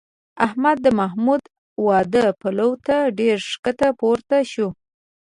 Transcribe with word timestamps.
احمد 0.45 0.77
د 0.85 0.87
محمود 0.99 1.41
د 1.47 1.51
واده 1.85 2.25
پلو 2.41 2.69
ته 2.85 2.97
ډېر 3.19 3.37
ښکته 3.49 3.89
پورته 3.99 4.37
شو. 4.51 4.67